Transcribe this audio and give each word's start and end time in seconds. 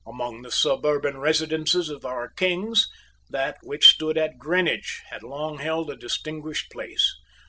Among 0.03 0.41
the 0.41 0.49
suburban 0.49 1.19
residences 1.19 1.89
of 1.89 2.05
our 2.05 2.27
kings, 2.29 2.87
that 3.29 3.57
which 3.61 3.85
stood 3.85 4.17
at 4.17 4.39
Greenwich 4.39 5.03
had 5.11 5.21
long 5.21 5.59
held 5.59 5.91
a 5.91 5.95
distinguished 5.95 6.71
place. 6.71 7.13